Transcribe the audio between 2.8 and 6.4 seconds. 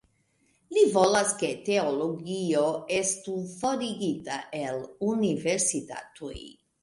estu forigita el universitatoj.